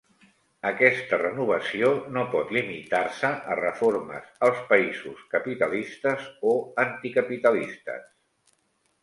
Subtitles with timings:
[0.67, 8.11] Aquesta renovació no pot limitar-se a reformes als països capitalistes o anticapitalistes;